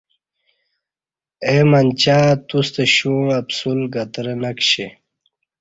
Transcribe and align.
اے 1.45 1.57
منچہ 1.69 2.17
توستہ 2.47 2.83
شیو 2.93 3.13
ں 3.25 3.33
اَپ 3.37 3.47
سل 3.57 3.79
گترہ 3.93 4.33
نہ 4.41 4.51
کشی 4.57 4.85